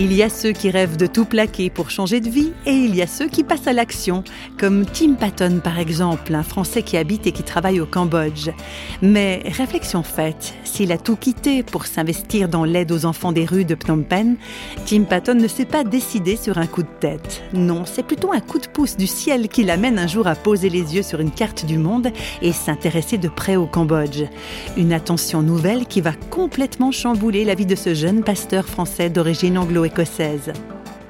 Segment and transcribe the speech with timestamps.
[0.00, 2.94] Il y a ceux qui rêvent de tout plaquer pour changer de vie et il
[2.94, 4.22] y a ceux qui passent à l'action,
[4.56, 8.50] comme Tim Patton par exemple, un Français qui habite et qui travaille au Cambodge.
[9.02, 13.64] Mais réflexion faite, s'il a tout quitté pour s'investir dans l'aide aux enfants des rues
[13.64, 14.36] de Phnom Penh,
[14.86, 17.42] Tim Patton ne s'est pas décidé sur un coup de tête.
[17.52, 20.68] Non, c'est plutôt un coup de pouce du ciel qui l'amène un jour à poser
[20.68, 24.22] les yeux sur une carte du monde et s'intéresser de près au Cambodge.
[24.76, 29.58] Une attention nouvelle qui va complètement chambouler la vie de ce jeune pasteur français d'origine
[29.58, 29.87] anglo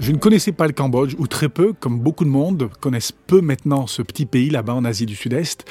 [0.00, 3.40] Je ne connaissais pas le Cambodge, ou très peu, comme beaucoup de monde connaissent peu
[3.40, 5.64] maintenant ce petit pays là-bas en Asie du Sud-Est.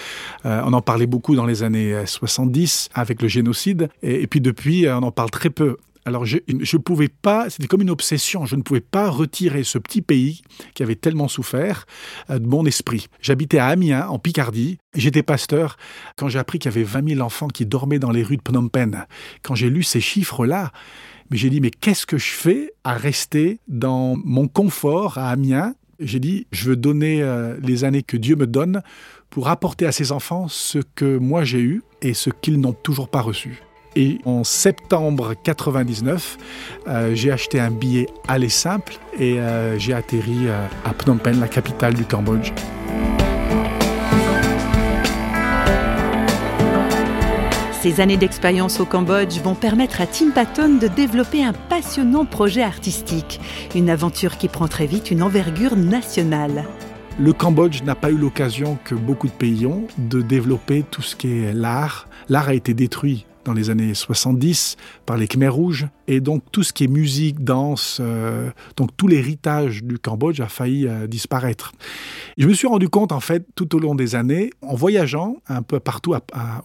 [0.45, 4.41] Euh, on en parlait beaucoup dans les années 70 avec le génocide, et, et puis
[4.41, 5.77] depuis, on en parle très peu.
[6.05, 9.77] Alors je ne pouvais pas, c'était comme une obsession, je ne pouvais pas retirer ce
[9.77, 10.41] petit pays
[10.73, 11.85] qui avait tellement souffert
[12.30, 13.07] euh, de mon esprit.
[13.21, 15.77] J'habitais à Amiens, en Picardie, j'étais pasteur.
[16.17, 18.41] Quand j'ai appris qu'il y avait 20 000 enfants qui dormaient dans les rues de
[18.45, 19.05] Phnom Penh,
[19.44, 20.71] quand j'ai lu ces chiffres-là,
[21.30, 25.73] mais j'ai dit, mais qu'est-ce que je fais à rester dans mon confort à Amiens?
[25.99, 28.81] J'ai dit, je veux donner euh, les années que Dieu me donne
[29.30, 33.09] pour apporter à ces enfants ce que moi j'ai eu et ce qu'ils n'ont toujours
[33.09, 33.64] pas reçu.
[33.95, 36.38] Et en septembre 99,
[36.88, 41.39] euh, j'ai acheté un billet aller simple et euh, j'ai atterri euh, à Phnom Penh,
[41.39, 42.52] la capitale du Cambodge.
[47.81, 52.64] Ces années d'expérience au Cambodge vont permettre à Tim Patton de développer un passionnant projet
[52.64, 53.41] artistique,
[53.75, 56.64] une aventure qui prend très vite une envergure nationale.
[57.19, 61.16] Le Cambodge n'a pas eu l'occasion que beaucoup de pays ont de développer tout ce
[61.16, 62.08] qui est l'art.
[62.30, 65.88] L'art a été détruit dans les années 70 par les Khmers rouges.
[66.08, 70.47] Et donc tout ce qui est musique, danse, euh, donc tout l'héritage du Cambodge a
[70.47, 71.73] failli euh, disparaître.
[72.38, 75.61] je me suis rendu compte en fait tout au long des années, en voyageant un
[75.61, 76.16] peu partout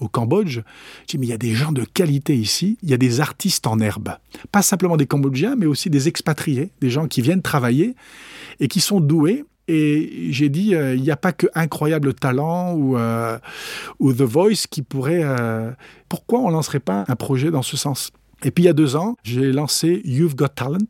[0.00, 0.60] au Cambodge,
[1.06, 3.20] j'ai dit mais il y a des gens de qualité ici, il y a des
[3.20, 4.10] artistes en herbe.
[4.52, 7.94] Pas simplement des Cambodgiens, mais aussi des expatriés, des gens qui viennent travailler
[8.60, 12.72] et qui sont doués et j'ai dit, euh, il n'y a pas que Incroyable Talent
[12.72, 13.38] ou, euh,
[14.00, 15.22] The Voice qui pourrait...
[15.22, 15.70] Euh,
[16.08, 18.10] pourquoi on ne lancerait pas un projet dans ce sens?
[18.42, 20.88] Et puis il y a deux ans, j'ai lancé You've Got Talent.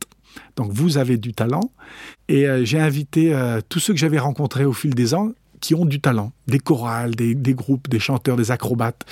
[0.55, 1.71] Donc vous avez du talent.
[2.29, 3.35] Et j'ai invité
[3.67, 7.15] tous ceux que j'avais rencontrés au fil des ans qui ont du talent, des chorales,
[7.15, 9.03] des, des, groupes, des chanteurs, des acrobates.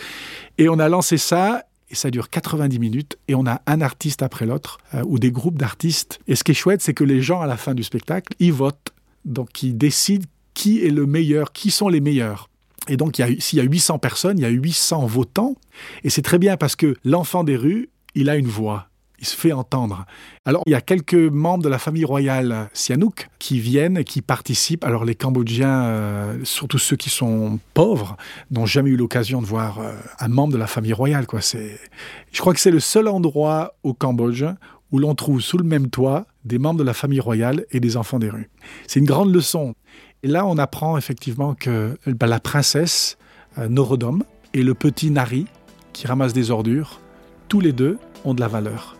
[0.60, 4.22] Et on a lancé ça et ça dure 90 minutes et on a un artiste
[4.22, 6.20] après l'autre ou des groupes d'artistes.
[6.28, 8.54] Et ce qui est chouette, c'est que les gens à la fin du spectacle, ils
[8.54, 8.94] votent
[9.28, 12.50] donc qui décide qui est le meilleur, qui sont les meilleurs.
[12.88, 15.56] Et donc, s'il y a 800 personnes, il y a 800 votants.
[16.04, 18.88] Et c'est très bien parce que l'enfant des rues, il a une voix.
[19.20, 20.06] Il se fait entendre.
[20.46, 24.84] Alors, il y a quelques membres de la famille royale Sihanouk qui viennent qui participent.
[24.84, 28.16] Alors, les Cambodgiens, euh, surtout ceux qui sont pauvres,
[28.52, 31.26] n'ont jamais eu l'occasion de voir euh, un membre de la famille royale.
[31.32, 34.46] Je crois que c'est le seul endroit au Cambodge
[34.92, 37.98] où l'on trouve sous le même toit des membres de la famille royale et des
[37.98, 38.50] enfants des rues.
[38.88, 39.76] C'est une grande leçon.
[40.24, 43.18] Et là, on apprend effectivement que bah, la princesse
[43.58, 45.46] euh, Norodom et le petit Nari,
[45.94, 47.00] qui ramasse des ordures,
[47.48, 48.98] tous les deux ont de la valeur.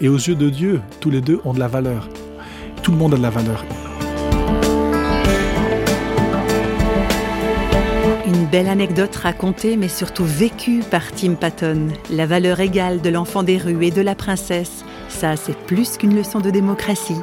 [0.00, 2.08] Et aux yeux de Dieu, tous les deux ont de la valeur.
[2.82, 3.64] Tout le monde a de la valeur.
[8.36, 11.88] Une belle anecdote racontée mais surtout vécue par Tim Patton.
[12.10, 16.14] La valeur égale de l'enfant des rues et de la princesse, ça c'est plus qu'une
[16.14, 17.16] leçon de démocratie,